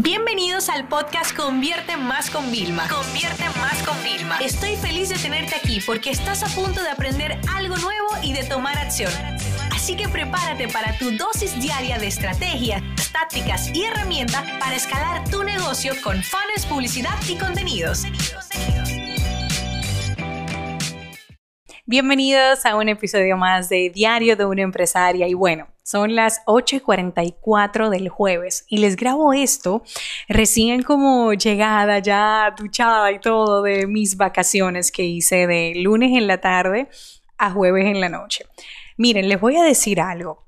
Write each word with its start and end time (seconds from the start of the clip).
Bienvenidos 0.00 0.68
al 0.68 0.86
podcast 0.86 1.36
Convierte 1.36 1.96
Más 1.96 2.30
con 2.30 2.52
Vilma. 2.52 2.86
Convierte 2.88 3.42
Más 3.58 3.82
con 3.82 4.00
Vilma. 4.04 4.38
Estoy 4.38 4.76
feliz 4.76 5.08
de 5.08 5.16
tenerte 5.16 5.56
aquí 5.56 5.80
porque 5.84 6.10
estás 6.10 6.44
a 6.44 6.46
punto 6.54 6.80
de 6.80 6.88
aprender 6.88 7.36
algo 7.52 7.76
nuevo 7.78 8.06
y 8.22 8.32
de 8.32 8.44
tomar 8.44 8.78
acción. 8.78 9.10
Así 9.72 9.96
que 9.96 10.08
prepárate 10.08 10.68
para 10.68 10.96
tu 10.98 11.10
dosis 11.16 11.60
diaria 11.60 11.98
de 11.98 12.06
estrategias, 12.06 12.80
tácticas 13.10 13.74
y 13.74 13.86
herramientas 13.86 14.44
para 14.60 14.76
escalar 14.76 15.28
tu 15.30 15.42
negocio 15.42 15.92
con 16.04 16.22
fans, 16.22 16.64
publicidad 16.68 17.18
y 17.28 17.36
contenidos. 17.36 18.04
Bienvenidos 21.86 22.64
a 22.66 22.76
un 22.76 22.88
episodio 22.88 23.36
más 23.36 23.68
de 23.68 23.90
Diario 23.90 24.36
de 24.36 24.44
una 24.44 24.62
empresaria 24.62 25.26
y 25.26 25.34
bueno, 25.34 25.66
son 25.88 26.14
las 26.14 26.44
8.44 26.44 27.88
del 27.88 28.10
jueves 28.10 28.66
y 28.68 28.76
les 28.76 28.94
grabo 28.94 29.32
esto 29.32 29.82
recién 30.28 30.82
como 30.82 31.32
llegada, 31.32 31.98
ya 32.00 32.54
duchada 32.58 33.10
y 33.10 33.18
todo 33.20 33.62
de 33.62 33.86
mis 33.86 34.18
vacaciones 34.18 34.92
que 34.92 35.04
hice 35.04 35.46
de 35.46 35.72
lunes 35.76 36.10
en 36.14 36.26
la 36.26 36.42
tarde 36.42 36.90
a 37.38 37.50
jueves 37.52 37.86
en 37.86 38.02
la 38.02 38.10
noche. 38.10 38.44
Miren, 38.98 39.30
les 39.30 39.40
voy 39.40 39.56
a 39.56 39.62
decir 39.62 39.98
algo. 39.98 40.47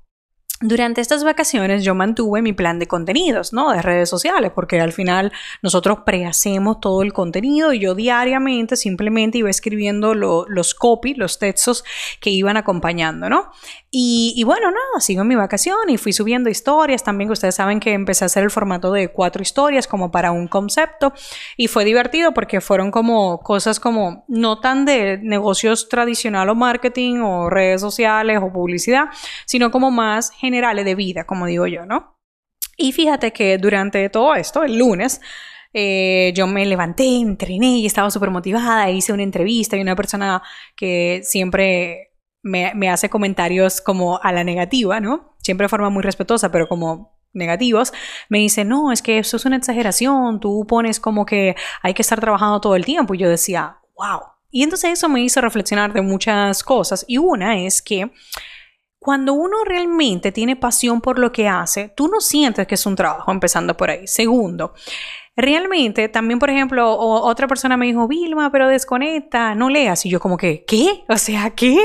Durante 0.63 1.01
estas 1.01 1.23
vacaciones 1.23 1.83
yo 1.83 1.95
mantuve 1.95 2.43
mi 2.43 2.53
plan 2.53 2.77
de 2.77 2.87
contenidos, 2.87 3.51
¿no? 3.51 3.71
De 3.71 3.81
redes 3.81 4.09
sociales, 4.09 4.51
porque 4.53 4.79
al 4.79 4.93
final 4.93 5.31
nosotros 5.63 5.99
prehacemos 6.05 6.79
todo 6.79 7.01
el 7.01 7.13
contenido 7.13 7.73
y 7.73 7.79
yo 7.79 7.95
diariamente 7.95 8.75
simplemente 8.75 9.39
iba 9.39 9.49
escribiendo 9.49 10.13
los 10.13 10.75
copy, 10.75 11.15
los 11.15 11.39
textos 11.39 11.83
que 12.19 12.29
iban 12.29 12.57
acompañando, 12.57 13.27
¿no? 13.27 13.49
Y, 13.93 14.41
bueno, 14.45 14.67
nada, 14.67 15.01
sigo 15.01 15.23
en 15.23 15.27
mi 15.27 15.35
vacación 15.35 15.89
y 15.89 15.97
fui 15.97 16.13
subiendo 16.13 16.49
historias 16.49 17.03
también, 17.03 17.29
ustedes 17.29 17.55
saben 17.55 17.81
que 17.81 17.91
empecé 17.91 18.23
a 18.23 18.27
hacer 18.27 18.43
el 18.43 18.49
formato 18.49 18.93
de 18.93 19.09
cuatro 19.09 19.41
historias 19.41 19.85
como 19.85 20.11
para 20.11 20.31
un 20.31 20.47
concepto 20.47 21.11
y 21.57 21.67
fue 21.67 21.83
divertido 21.83 22.33
porque 22.33 22.61
fueron 22.61 22.89
como 22.89 23.39
cosas 23.39 23.81
como 23.81 24.23
no 24.29 24.61
tan 24.61 24.85
de 24.85 25.17
negocios 25.17 25.89
tradicional 25.89 26.47
o 26.47 26.55
marketing 26.55 27.17
o 27.17 27.49
redes 27.49 27.81
sociales 27.81 28.39
o 28.41 28.53
publicidad, 28.53 29.09
sino 29.45 29.71
como 29.71 29.91
más 29.91 30.31
generales 30.51 30.85
de 30.85 30.95
vida, 30.95 31.25
como 31.25 31.45
digo 31.45 31.65
yo, 31.67 31.85
¿no? 31.85 32.19
Y 32.77 32.91
fíjate 32.91 33.31
que 33.31 33.57
durante 33.57 34.09
todo 34.09 34.35
esto, 34.35 34.63
el 34.63 34.77
lunes, 34.77 35.21
eh, 35.73 36.33
yo 36.35 36.47
me 36.47 36.65
levanté, 36.65 37.05
entrené 37.05 37.77
y 37.77 37.85
estaba 37.85 38.11
súper 38.11 38.29
motivada, 38.29 38.89
hice 38.89 39.13
una 39.13 39.23
entrevista 39.23 39.77
y 39.77 39.81
una 39.81 39.95
persona 39.95 40.41
que 40.75 41.21
siempre 41.23 42.11
me, 42.43 42.89
hace 42.89 43.09
comentarios 43.09 43.81
como 43.81 44.19
a 44.21 44.31
la 44.31 44.43
negativa, 44.43 44.99
¿no? 44.99 45.35
Siempre 45.39 45.65
de 45.65 45.69
forma 45.69 45.89
muy 45.89 46.03
respetuosa, 46.03 46.51
pero 46.51 46.67
como 46.67 47.17
negativos, 47.33 47.93
me 48.29 48.39
dice, 48.39 48.65
no, 48.65 48.91
es 48.91 49.01
que 49.01 49.19
eso 49.19 49.37
es 49.37 49.45
una 49.45 49.55
exageración, 49.55 50.39
tú 50.39 50.65
pones 50.67 50.99
como 50.99 51.25
que 51.25 51.55
hay 51.81 51.93
que 51.93 52.01
estar 52.01 52.19
trabajando 52.19 52.59
todo 52.59 52.75
el 52.75 52.83
tiempo. 52.83 53.13
Y 53.13 53.19
yo 53.19 53.29
decía, 53.29 53.77
wow. 53.95 54.21
Y 54.49 54.63
entonces 54.63 54.91
eso 54.91 55.07
me 55.07 55.21
hizo 55.21 55.39
reflexionar 55.39 55.93
de 55.93 56.01
muchas 56.01 56.63
cosas. 56.63 57.05
Y 57.07 57.17
una 57.17 57.57
es 57.63 57.81
que 57.81 58.11
cuando 59.03 59.33
uno 59.33 59.63
realmente 59.65 60.31
tiene 60.31 60.55
pasión 60.55 61.01
por 61.01 61.17
lo 61.17 61.31
que 61.31 61.47
hace, 61.47 61.89
tú 61.89 62.07
no 62.07 62.21
sientes 62.21 62.67
que 62.67 62.75
es 62.75 62.85
un 62.85 62.95
trabajo, 62.95 63.31
empezando 63.31 63.75
por 63.75 63.89
ahí. 63.89 64.05
Segundo, 64.05 64.75
Realmente, 65.37 66.09
también, 66.09 66.39
por 66.39 66.49
ejemplo, 66.49 66.93
otra 66.97 67.47
persona 67.47 67.77
me 67.77 67.85
dijo, 67.85 68.05
Vilma, 68.05 68.51
pero 68.51 68.67
desconecta, 68.67 69.55
no 69.55 69.69
leas. 69.69 70.05
Y 70.05 70.09
yo 70.09 70.19
como 70.19 70.35
que, 70.35 70.65
¿qué? 70.67 71.05
O 71.07 71.17
sea, 71.17 71.51
¿qué? 71.51 71.77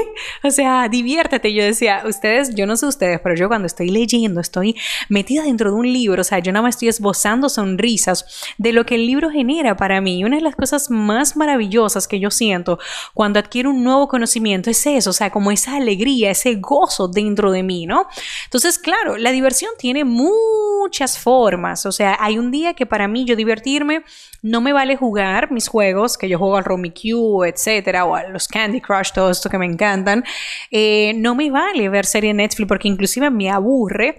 O 0.43 0.51
sea, 0.51 0.89
diviértete. 0.89 1.55
Yo 1.55 1.63
decía, 1.63 2.03
ustedes, 2.07 2.57
yo 2.57 2.67
no 2.67 2.77
sé 2.77 2.87
ustedes, 2.87 3.21
pero 3.23 3.37
yo 3.37 3.47
cuando 3.47 3.67
estoy 3.67 3.91
leyendo, 3.91 4.41
estoy 4.41 4.75
metida 5.09 5.45
dentro 5.45 5.71
de 5.71 5.77
un 5.77 5.93
libro, 5.93 6.21
o 6.21 6.25
sea, 6.25 6.41
yo 6.41 6.51
nada 6.51 6.65
más 6.65 6.75
estoy 6.75 6.89
esbozando 6.89 7.49
sonrisas 7.49 8.45
de 8.59 8.73
lo 8.73 8.85
que 8.85 8.97
el 8.97 9.07
libro 9.07 9.31
genera 9.31 9.77
para 9.77 10.01
mí. 10.01 10.19
Y 10.19 10.25
una 10.25 10.37
de 10.37 10.43
las 10.43 10.57
cosas 10.57 10.91
más 10.91 11.37
maravillosas 11.37 12.09
que 12.09 12.19
yo 12.19 12.33
siento 12.33 12.81
cuando 13.15 13.39
adquiero 13.39 13.71
un 13.71 13.85
nuevo 13.85 14.09
conocimiento 14.09 14.71
es 14.71 14.85
eso, 14.87 15.11
o 15.11 15.13
sea, 15.13 15.31
como 15.31 15.53
esa 15.53 15.77
alegría, 15.77 16.33
ese 16.33 16.57
gozo 16.57 17.07
dentro 17.07 17.53
de 17.53 17.63
mí, 17.63 17.87
¿no? 17.87 18.09
Entonces, 18.47 18.77
claro, 18.77 19.17
la 19.17 19.31
diversión 19.31 19.71
tiene 19.79 20.05
muchas 20.05 21.17
formas. 21.17 21.87
O 21.87 21.93
sea, 21.93 22.17
hay 22.19 22.39
un 22.39 22.51
día 22.51 22.75
que 22.75 22.87
para 22.87 23.07
mí 23.07 23.25
yo 23.25 23.36
divertirme, 23.37 24.03
no 24.43 24.61
me 24.61 24.73
vale 24.73 24.97
jugar 24.97 25.53
mis 25.53 25.69
juegos, 25.69 26.19
que 26.19 26.29
yo 26.29 26.39
juego 26.39 26.57
al 26.57 26.65
Q, 26.65 27.45
etcétera, 27.45 28.05
o 28.05 28.15
a 28.15 28.25
los 28.25 28.49
Candy 28.49 28.81
Crush, 28.81 29.13
todo 29.13 29.31
esto 29.31 29.49
que 29.49 29.59
me 29.59 29.67
encantan. 29.67 30.25
Eh, 30.71 31.13
no 31.17 31.35
me 31.35 31.51
vale 31.51 31.89
ver 31.89 32.07
serie 32.07 32.35
Netflix 32.35 32.69
porque 32.69 32.89
inclusive 32.89 33.31
me 33.31 33.51
aburre 33.51 34.19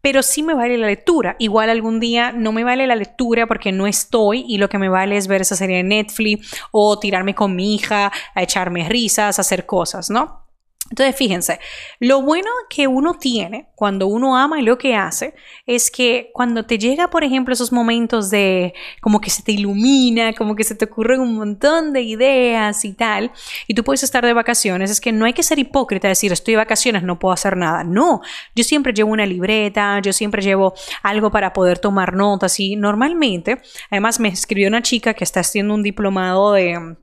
pero 0.00 0.22
sí 0.22 0.42
me 0.42 0.52
vale 0.52 0.76
la 0.76 0.88
lectura. 0.88 1.34
Igual 1.38 1.70
algún 1.70 1.98
día 1.98 2.30
no 2.30 2.52
me 2.52 2.62
vale 2.62 2.86
la 2.86 2.94
lectura 2.94 3.46
porque 3.46 3.72
no 3.72 3.86
estoy 3.86 4.44
y 4.46 4.58
lo 4.58 4.68
que 4.68 4.76
me 4.76 4.90
vale 4.90 5.16
es 5.16 5.28
ver 5.28 5.40
esa 5.40 5.56
serie 5.56 5.78
de 5.78 5.82
Netflix 5.82 6.54
o 6.72 6.98
tirarme 6.98 7.34
con 7.34 7.56
mi 7.56 7.74
hija 7.74 8.12
a 8.34 8.42
echarme 8.42 8.86
risas, 8.86 9.38
hacer 9.38 9.64
cosas, 9.64 10.10
¿no? 10.10 10.43
Entonces, 10.90 11.16
fíjense, 11.16 11.60
lo 11.98 12.20
bueno 12.20 12.50
que 12.68 12.86
uno 12.86 13.14
tiene 13.14 13.68
cuando 13.74 14.06
uno 14.06 14.36
ama 14.36 14.60
lo 14.60 14.76
que 14.76 14.94
hace 14.94 15.34
es 15.66 15.90
que 15.90 16.30
cuando 16.34 16.66
te 16.66 16.78
llega, 16.78 17.08
por 17.08 17.24
ejemplo, 17.24 17.54
esos 17.54 17.72
momentos 17.72 18.28
de 18.28 18.74
como 19.00 19.18
que 19.18 19.30
se 19.30 19.42
te 19.42 19.52
ilumina, 19.52 20.34
como 20.34 20.54
que 20.54 20.62
se 20.62 20.74
te 20.74 20.84
ocurren 20.84 21.20
un 21.20 21.36
montón 21.36 21.94
de 21.94 22.02
ideas 22.02 22.84
y 22.84 22.92
tal, 22.92 23.32
y 23.66 23.72
tú 23.72 23.82
puedes 23.82 24.02
estar 24.02 24.26
de 24.26 24.34
vacaciones, 24.34 24.90
es 24.90 25.00
que 25.00 25.10
no 25.10 25.24
hay 25.24 25.32
que 25.32 25.42
ser 25.42 25.58
hipócrita, 25.58 26.08
decir 26.08 26.32
estoy 26.32 26.52
de 26.52 26.58
vacaciones, 26.58 27.02
no 27.02 27.18
puedo 27.18 27.32
hacer 27.32 27.56
nada. 27.56 27.82
No, 27.82 28.20
yo 28.54 28.62
siempre 28.62 28.92
llevo 28.92 29.10
una 29.10 29.24
libreta, 29.24 30.00
yo 30.00 30.12
siempre 30.12 30.42
llevo 30.42 30.74
algo 31.02 31.30
para 31.30 31.54
poder 31.54 31.78
tomar 31.78 32.14
notas 32.14 32.60
y 32.60 32.76
normalmente, 32.76 33.62
además 33.90 34.20
me 34.20 34.28
escribió 34.28 34.68
una 34.68 34.82
chica 34.82 35.14
que 35.14 35.24
está 35.24 35.40
haciendo 35.40 35.72
un 35.72 35.82
diplomado 35.82 36.52
de 36.52 36.96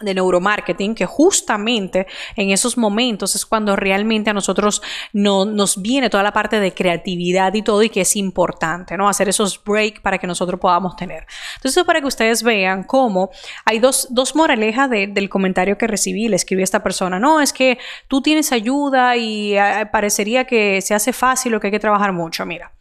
de 0.00 0.14
neuromarketing, 0.14 0.94
que 0.94 1.06
justamente 1.06 2.06
en 2.36 2.50
esos 2.50 2.76
momentos 2.76 3.34
es 3.34 3.44
cuando 3.44 3.76
realmente 3.76 4.30
a 4.30 4.32
nosotros 4.32 4.82
no, 5.12 5.44
nos 5.44 5.80
viene 5.80 6.10
toda 6.10 6.22
la 6.22 6.32
parte 6.32 6.60
de 6.60 6.72
creatividad 6.72 7.52
y 7.54 7.62
todo 7.62 7.82
y 7.82 7.90
que 7.90 8.02
es 8.02 8.16
importante, 8.16 8.96
¿no? 8.96 9.08
Hacer 9.08 9.28
esos 9.28 9.62
breaks 9.62 10.00
para 10.00 10.18
que 10.18 10.26
nosotros 10.26 10.58
podamos 10.58 10.96
tener. 10.96 11.26
Entonces, 11.56 11.84
para 11.84 12.00
que 12.00 12.06
ustedes 12.06 12.42
vean 12.42 12.84
cómo 12.84 13.30
hay 13.64 13.78
dos, 13.78 14.08
dos 14.10 14.34
moralejas 14.34 14.90
del 14.90 15.28
comentario 15.28 15.76
que 15.76 15.86
recibí, 15.86 16.28
le 16.28 16.36
escribí 16.36 16.62
a 16.62 16.64
esta 16.64 16.82
persona, 16.82 17.18
no, 17.18 17.40
es 17.40 17.52
que 17.52 17.78
tú 18.08 18.22
tienes 18.22 18.52
ayuda 18.52 19.16
y 19.16 19.56
eh, 19.56 19.88
parecería 19.92 20.44
que 20.44 20.80
se 20.80 20.94
hace 20.94 21.12
fácil 21.12 21.54
o 21.54 21.60
que 21.60 21.68
hay 21.68 21.72
que 21.72 21.80
trabajar 21.80 22.12
mucho. 22.12 22.46
Mira, 22.46 22.72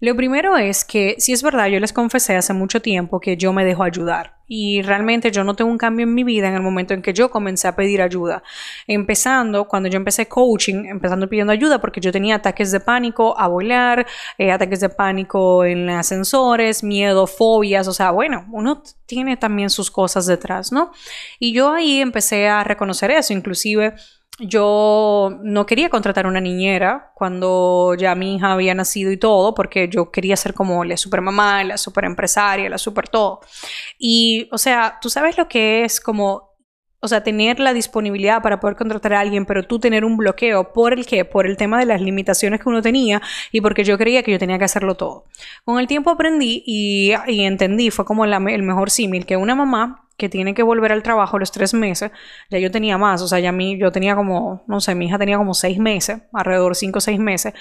lo 0.00 0.16
primero 0.16 0.56
es 0.56 0.84
que, 0.84 1.16
si 1.18 1.32
es 1.32 1.42
verdad, 1.42 1.66
yo 1.66 1.80
les 1.80 1.92
confesé 1.92 2.36
hace 2.36 2.52
mucho 2.52 2.80
tiempo 2.80 3.20
que 3.20 3.36
yo 3.36 3.52
me 3.52 3.64
dejo 3.64 3.82
ayudar 3.82 4.34
y 4.46 4.82
realmente 4.82 5.30
yo 5.30 5.42
no 5.44 5.54
tengo 5.54 5.70
un 5.70 5.78
cambio 5.78 6.04
en 6.04 6.14
mi 6.14 6.22
vida 6.22 6.48
en 6.48 6.54
el 6.54 6.62
momento 6.62 6.92
en 6.94 7.02
que 7.02 7.12
yo 7.12 7.30
comencé 7.30 7.66
a 7.66 7.76
pedir 7.76 8.02
ayuda. 8.02 8.42
Empezando, 8.86 9.66
cuando 9.66 9.88
yo 9.88 9.96
empecé 9.96 10.26
coaching, 10.28 10.84
empezando 10.84 11.28
pidiendo 11.28 11.52
ayuda 11.52 11.80
porque 11.80 12.00
yo 12.00 12.12
tenía 12.12 12.36
ataques 12.36 12.70
de 12.70 12.80
pánico 12.80 13.38
a 13.38 13.48
volar, 13.48 14.06
eh, 14.38 14.52
ataques 14.52 14.80
de 14.80 14.90
pánico 14.90 15.64
en 15.64 15.88
ascensores, 15.88 16.82
miedo, 16.84 17.26
fobias, 17.26 17.88
o 17.88 17.92
sea, 17.92 18.10
bueno, 18.10 18.46
uno 18.52 18.82
tiene 19.06 19.36
también 19.36 19.70
sus 19.70 19.90
cosas 19.90 20.26
detrás, 20.26 20.72
¿no? 20.72 20.92
Y 21.38 21.52
yo 21.52 21.72
ahí 21.72 22.00
empecé 22.00 22.48
a 22.48 22.64
reconocer 22.64 23.10
eso, 23.10 23.32
inclusive 23.32 23.94
yo 24.38 25.38
no 25.42 25.64
quería 25.66 25.88
contratar 25.88 26.26
una 26.26 26.40
niñera 26.40 27.12
cuando 27.14 27.94
ya 27.96 28.14
mi 28.14 28.36
hija 28.36 28.52
había 28.52 28.74
nacido 28.74 29.12
y 29.12 29.16
todo, 29.16 29.54
porque 29.54 29.88
yo 29.88 30.10
quería 30.10 30.36
ser 30.36 30.54
como 30.54 30.84
la 30.84 30.96
super 30.96 31.20
mamá, 31.20 31.62
la 31.62 31.78
super 31.78 32.04
empresaria, 32.04 32.68
la 32.68 32.78
super 32.78 33.08
todo. 33.08 33.40
Y, 33.98 34.48
o 34.50 34.58
sea, 34.58 34.98
tú 35.00 35.08
sabes 35.08 35.38
lo 35.38 35.48
que 35.48 35.84
es 35.84 36.00
como 36.00 36.53
o 37.04 37.08
sea, 37.08 37.22
tener 37.22 37.60
la 37.60 37.74
disponibilidad 37.74 38.40
para 38.40 38.60
poder 38.60 38.76
contratar 38.76 39.12
a 39.12 39.20
alguien, 39.20 39.44
pero 39.44 39.62
tú 39.62 39.78
tener 39.78 40.06
un 40.06 40.16
bloqueo 40.16 40.72
por 40.72 40.94
el 40.94 41.04
qué, 41.04 41.26
por 41.26 41.46
el 41.46 41.58
tema 41.58 41.78
de 41.78 41.84
las 41.84 42.00
limitaciones 42.00 42.60
que 42.60 42.68
uno 42.70 42.80
tenía 42.80 43.20
y 43.52 43.60
porque 43.60 43.84
yo 43.84 43.98
creía 43.98 44.22
que 44.22 44.32
yo 44.32 44.38
tenía 44.38 44.58
que 44.58 44.64
hacerlo 44.64 44.94
todo. 44.94 45.26
Con 45.66 45.78
el 45.78 45.86
tiempo 45.86 46.08
aprendí 46.08 46.62
y, 46.66 47.12
entendí, 47.26 47.90
fue 47.90 48.06
como 48.06 48.24
el 48.24 48.62
mejor 48.62 48.90
símil, 48.90 49.26
que 49.26 49.36
una 49.36 49.54
mamá 49.54 50.08
que 50.16 50.30
tiene 50.30 50.54
que 50.54 50.62
volver 50.62 50.92
al 50.92 51.02
trabajo 51.02 51.38
los 51.38 51.52
tres 51.52 51.74
meses, 51.74 52.10
ya 52.48 52.58
yo 52.58 52.70
tenía 52.70 52.96
más, 52.96 53.20
o 53.20 53.28
sea, 53.28 53.38
ya 53.38 53.52
mí, 53.52 53.76
yo 53.78 53.92
tenía 53.92 54.16
como, 54.16 54.64
no 54.66 54.80
sé, 54.80 54.94
mi 54.94 55.06
hija 55.06 55.18
tenía 55.18 55.36
como 55.36 55.52
seis 55.52 55.78
meses, 55.78 56.22
alrededor 56.32 56.74
cinco 56.74 56.98
o 56.98 57.00
seis 57.02 57.18
meses, 57.18 57.52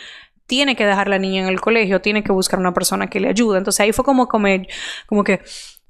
tiene 0.46 0.76
que 0.76 0.86
dejar 0.86 1.08
la 1.08 1.20
niña 1.20 1.42
en 1.42 1.50
el 1.50 1.60
colegio, 1.60 2.00
tiene 2.02 2.24
que 2.24 2.32
buscar 2.32 2.60
una 2.60 2.74
persona 2.74 3.08
que 3.08 3.20
le 3.20 3.30
ayude. 3.30 3.58
Entonces 3.58 3.80
ahí 3.80 3.92
fue 3.92 4.06
como, 4.06 4.28
como 4.28 5.24
que 5.24 5.42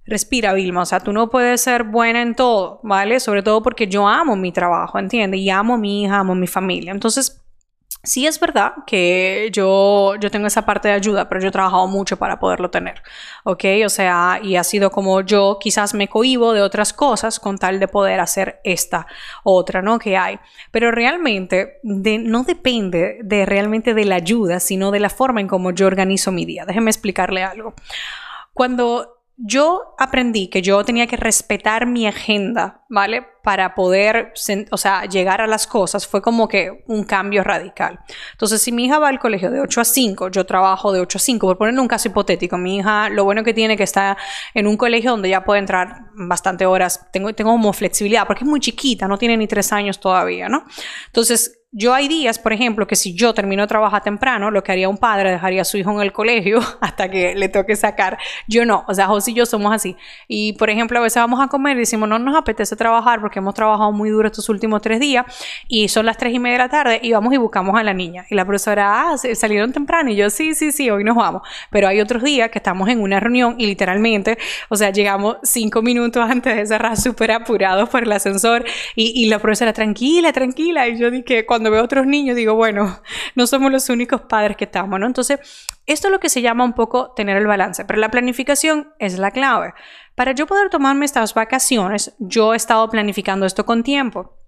respira, 0.06 0.54
Vilma. 0.54 0.82
O 0.82 0.86
sea, 0.86 1.00
tú 1.00 1.14
no 1.14 1.30
puedes 1.30 1.62
ser 1.62 1.84
buena 1.84 2.22
en 2.22 2.36
todo, 2.36 2.80
¿vale? 2.84 3.20
Sobre 3.20 3.44
todo 3.44 3.62
porque 3.64 3.88
yo 3.88 4.08
amo 4.08 4.36
mi 4.36 4.52
trabajo, 4.52 5.00
¿entiendes? 5.00 5.40
Y 5.40 5.50
amo 5.50 5.78
mi 5.78 6.04
hija, 6.04 6.20
amo 6.20 6.36
mi 6.36 6.48
familia. 6.48 6.92
Entonces, 6.92 7.44
sí 8.04 8.28
es 8.28 8.38
verdad 8.40 8.74
que 8.86 9.50
yo, 9.54 10.16
yo 10.20 10.30
tengo 10.30 10.48
esa 10.48 10.66
parte 10.66 10.90
de 10.90 10.94
ayuda, 10.94 11.30
pero 11.30 11.42
yo 11.42 11.48
he 11.48 11.52
trabajado 11.52 11.88
mucho 11.88 12.18
para 12.18 12.38
poderlo 12.38 12.70
tener, 12.70 13.02
¿ok? 13.46 13.64
O 13.86 13.90
sea, 13.90 14.40
y 14.44 14.58
ha 14.58 14.64
sido 14.64 14.92
como 14.92 15.22
yo 15.22 15.58
quizás 15.60 15.94
me 15.94 16.10
cohibo 16.10 16.54
de 16.54 16.62
otras 16.62 16.92
cosas 16.92 17.40
con 17.40 17.58
tal 17.58 17.80
de 17.80 17.88
poder 17.88 18.20
hacer 18.20 18.60
esta 18.66 19.08
otra, 19.44 19.82
¿no? 19.82 20.00
Que 20.00 20.18
hay. 20.18 20.40
Pero 20.72 20.92
realmente 20.92 21.80
no 21.84 22.44
depende 22.44 23.20
de 23.24 23.46
realmente 23.46 23.94
de 23.94 24.06
la 24.06 24.16
ayuda, 24.16 24.60
sino 24.60 24.92
de 24.92 25.00
la 25.00 25.10
forma 25.10 25.40
en 25.40 25.48
cómo 25.48 25.72
yo 25.72 25.88
organizo 25.88 26.32
mi 26.32 26.46
día. 26.46 26.66
Déjeme 26.66 26.92
explicarle 26.92 27.44
algo. 27.44 27.74
Cuando 28.54 29.13
yo 29.38 29.96
aprendí 29.98 30.48
que 30.48 30.62
yo 30.62 30.84
tenía 30.86 31.08
que 31.08 31.18
respetar 31.18 31.88
mi 31.88 32.06
agenda, 32.06 32.84
¿vale? 32.88 33.26
Para 33.44 33.74
poder, 33.74 34.32
o 34.72 34.78
sea, 34.78 35.06
llegar 35.06 35.42
a 35.42 35.48
las 35.48 35.66
cosas, 35.66 36.08
fue 36.08 36.22
como 36.22 36.48
que 36.48 36.84
un 36.88 37.04
cambio 37.04 37.44
radical. 37.44 38.00
Entonces, 38.34 38.62
si 38.62 38.72
mi 38.72 38.86
hija 38.86 39.00
va 39.00 39.10
al 39.10 39.20
colegio 39.20 39.50
de 39.50 39.60
8 39.60 39.82
a 39.82 39.86
5, 39.86 40.30
yo 40.30 40.46
trabajo 40.46 40.92
de 40.94 41.02
8 41.02 41.18
a 41.18 41.22
5, 41.22 41.48
por 41.48 41.58
ponerle 41.58 41.82
un 41.82 41.88
caso 41.88 42.08
hipotético, 42.08 42.58
mi 42.58 42.78
hija, 42.78 43.10
lo 43.10 43.24
bueno 43.24 43.44
que 43.44 43.54
tiene 43.54 43.76
que 43.76 43.84
está 43.84 44.18
en 44.54 44.68
un 44.68 44.78
colegio 44.78 45.12
donde 45.12 45.30
ya 45.30 45.44
puede 45.44 45.60
entrar 45.60 46.06
bastante 46.14 46.66
horas, 46.66 47.08
tengo, 47.12 47.34
tengo 47.34 47.52
como 47.52 47.74
flexibilidad, 47.74 48.28
porque 48.28 48.44
es 48.44 48.50
muy 48.50 48.60
chiquita, 48.60 49.08
no 49.08 49.18
tiene 49.18 49.36
ni 49.36 49.48
3 49.48 49.74
años 49.74 50.00
todavía, 50.00 50.48
¿no? 50.48 50.64
Entonces, 51.08 51.63
yo 51.76 51.92
hay 51.92 52.08
días, 52.08 52.38
por 52.38 52.54
ejemplo, 52.54 52.86
que 52.86 52.96
si 52.96 53.16
yo 53.16 53.34
termino 53.34 53.64
de 53.64 53.68
trabajar 53.68 54.04
temprano, 54.04 54.52
lo 54.52 54.64
que 54.64 54.72
haría 54.72 54.88
un 54.88 55.00
padre, 55.00 55.32
dejaría 55.32 55.64
a 55.64 55.66
su 55.66 55.78
hijo 55.78 55.92
en 55.92 56.02
el 56.02 56.12
colegio 56.12 56.60
hasta 56.82 57.10
que 57.10 57.34
le 57.34 57.50
toque 57.50 57.76
sacar. 57.76 58.20
Yo 58.48 58.64
no, 58.64 58.86
o 58.88 58.94
sea, 58.94 59.08
José 59.08 59.32
y 59.32 59.34
yo 59.34 59.48
somos 59.48 59.74
así. 59.74 59.98
Y, 60.28 60.54
por 60.54 60.70
ejemplo, 60.70 61.00
a 61.00 61.02
veces 61.02 61.20
vamos 61.20 61.42
a 61.42 61.48
comer 61.48 61.76
y 61.78 61.80
decimos, 61.80 62.08
no 62.08 62.20
nos 62.20 62.36
apetece 62.36 62.76
trabajar 62.76 63.22
porque 63.22 63.40
hemos 63.40 63.56
trabajado 63.56 63.92
muy 63.92 64.12
duro 64.12 64.28
estos 64.28 64.48
últimos 64.50 64.84
tres 64.84 65.00
días 65.00 65.26
y 65.68 65.88
son 65.88 66.06
las 66.06 66.18
tres 66.18 66.36
y 66.36 66.40
media 66.40 66.58
de 66.58 66.64
la 66.64 66.70
tarde 66.70 67.00
y 67.02 67.12
vamos 67.12 67.34
y 67.34 67.38
buscamos 67.38 67.76
a 67.76 67.82
la 67.82 67.94
niña. 67.94 68.28
Y 68.30 68.36
la 68.36 68.46
profesora, 68.46 69.10
ah, 69.10 69.18
salieron 69.18 69.74
temprano 69.74 70.12
y 70.12 70.16
yo, 70.16 70.30
sí, 70.30 70.54
sí, 70.54 70.72
sí, 70.72 70.92
hoy 70.92 71.04
nos 71.04 71.16
vamos. 71.16 71.42
Pero 71.72 71.88
hay 71.88 72.00
otros 72.02 72.22
días 72.22 72.52
que 72.52 72.60
estamos 72.60 72.88
en 72.88 73.02
una 73.02 73.20
reunión 73.20 73.56
y 73.58 73.66
literalmente, 73.66 74.38
o 74.70 74.76
sea, 74.76 74.92
llegamos 74.92 75.38
cinco 75.42 75.82
minutos 75.82 76.24
antes 76.30 76.56
de 76.56 76.68
cerrar 76.68 76.98
súper 76.98 77.32
apurados 77.32 77.90
por 77.90 78.04
el 78.04 78.12
ascensor 78.12 78.64
y, 78.96 79.24
y 79.24 79.28
la 79.28 79.40
profesora, 79.40 79.74
tranquila, 79.74 80.32
tranquila. 80.32 80.88
Y 80.88 81.00
yo 81.00 81.10
dije, 81.10 81.48
cuando 81.48 81.63
cuando 81.64 81.78
veo 81.78 81.86
otros 81.86 82.06
niños 82.06 82.36
digo, 82.36 82.56
bueno, 82.56 83.00
no 83.36 83.48
somos 83.48 83.72
los 83.72 83.88
únicos 83.88 84.22
padres 84.22 84.58
que 84.58 84.66
estamos, 84.66 85.00
¿no? 85.00 85.08
Entonces, 85.08 85.40
esto 85.86 86.08
es 86.10 86.12
lo 86.12 86.20
que 86.20 86.28
se 86.28 86.42
llama 86.42 86.66
un 86.66 86.74
poco 86.74 87.12
tener 87.12 87.38
el 87.38 87.48
balance, 87.48 87.86
pero 87.86 88.00
la 88.00 88.12
planificación 88.12 88.94
es 89.00 89.18
la 89.18 89.32
clave. 89.32 89.74
Para 90.14 90.34
yo 90.34 90.46
poder 90.46 90.70
tomarme 90.70 91.06
estas 91.06 91.34
vacaciones, 91.34 92.16
yo 92.20 92.54
he 92.54 92.58
estado 92.58 92.90
planificando 92.90 93.46
esto 93.46 93.66
con 93.66 93.82
tiempo 93.82 94.43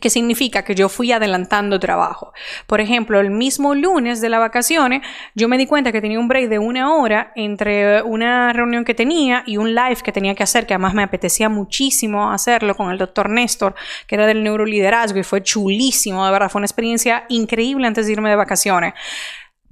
que 0.00 0.10
significa 0.10 0.64
que 0.64 0.74
yo 0.74 0.88
fui 0.88 1.12
adelantando 1.12 1.78
trabajo. 1.78 2.32
Por 2.66 2.80
ejemplo, 2.80 3.20
el 3.20 3.30
mismo 3.30 3.74
lunes 3.74 4.20
de 4.20 4.28
las 4.28 4.40
vacaciones, 4.40 5.02
yo 5.34 5.48
me 5.48 5.58
di 5.58 5.66
cuenta 5.66 5.92
que 5.92 6.00
tenía 6.00 6.18
un 6.18 6.28
break 6.28 6.48
de 6.48 6.58
una 6.58 6.94
hora 6.94 7.32
entre 7.36 8.02
una 8.02 8.52
reunión 8.52 8.84
que 8.84 8.94
tenía 8.94 9.42
y 9.46 9.56
un 9.56 9.74
live 9.74 9.98
que 10.02 10.12
tenía 10.12 10.34
que 10.34 10.42
hacer, 10.42 10.66
que 10.66 10.74
además 10.74 10.94
me 10.94 11.02
apetecía 11.02 11.48
muchísimo 11.48 12.30
hacerlo 12.30 12.74
con 12.76 12.90
el 12.90 12.98
doctor 12.98 13.28
Néstor, 13.28 13.74
que 14.06 14.14
era 14.14 14.26
del 14.26 14.42
neuroliderazgo 14.42 15.18
y 15.18 15.22
fue 15.22 15.42
chulísimo, 15.42 16.24
de 16.24 16.32
verdad, 16.32 16.50
fue 16.50 16.60
una 16.60 16.66
experiencia 16.66 17.24
increíble 17.28 17.86
antes 17.86 18.06
de 18.06 18.12
irme 18.12 18.30
de 18.30 18.36
vacaciones. 18.36 18.94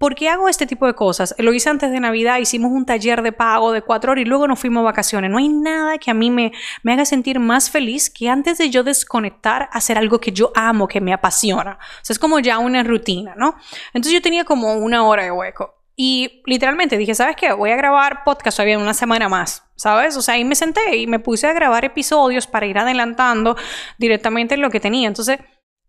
¿Por 0.01 0.15
qué 0.15 0.31
hago 0.31 0.49
este 0.49 0.67
tipo 0.67 0.87
de 0.87 0.95
cosas? 0.95 1.35
Lo 1.37 1.53
hice 1.53 1.69
antes 1.69 1.91
de 1.91 2.01
Navidad, 2.01 2.39
hicimos 2.39 2.73
un 2.73 2.87
taller 2.87 3.21
de 3.21 3.33
pago 3.33 3.71
de 3.71 3.83
cuatro 3.83 4.13
horas 4.13 4.23
y 4.23 4.25
luego 4.25 4.49
nos 4.49 4.59
fuimos 4.59 4.81
a 4.81 4.85
vacaciones. 4.85 5.31
No 5.31 5.37
hay 5.37 5.51
nada 5.51 5.99
que 5.99 6.11
a 6.11 6.15
mí 6.15 6.31
me, 6.31 6.53
me 6.83 6.95
haga 6.95 7.05
sentir 7.05 7.39
más 7.39 7.71
feliz 7.71 8.09
que 8.09 8.31
antes 8.31 8.57
de 8.57 8.71
yo 8.71 8.83
desconectar, 8.83 9.69
hacer 9.71 9.99
algo 9.99 10.19
que 10.19 10.33
yo 10.33 10.53
amo, 10.55 10.89
que 10.89 11.03
me 11.03 11.13
apasiona. 11.13 11.73
O 11.73 12.05
sea, 12.05 12.15
es 12.15 12.19
como 12.19 12.39
ya 12.39 12.59
una 12.59 12.83
rutina, 12.83 13.35
¿no? 13.37 13.57
Entonces 13.93 14.15
yo 14.15 14.23
tenía 14.23 14.45
como 14.45 14.73
una 14.73 15.05
hora 15.05 15.23
de 15.25 15.33
hueco. 15.33 15.75
Y 15.97 16.41
literalmente 16.47 16.97
dije, 16.97 17.15
¿sabes 17.15 17.37
qué? 17.37 17.53
Voy 17.53 17.71
a 17.71 17.77
grabar 17.77 18.25
podcast 18.25 18.57
todavía 18.57 18.79
una 18.79 18.95
semana 18.95 19.29
más, 19.29 19.65
¿sabes? 19.77 20.17
O 20.17 20.23
sea, 20.23 20.37
ahí 20.37 20.47
me 20.47 20.55
senté 20.55 20.97
y 20.97 21.07
me 21.09 21.19
puse 21.19 21.47
a 21.47 21.53
grabar 21.53 21.85
episodios 21.85 22.47
para 22.47 22.65
ir 22.65 22.79
adelantando 22.79 23.55
directamente 23.99 24.57
lo 24.57 24.71
que 24.71 24.81
tenía. 24.81 25.09
Entonces, 25.09 25.41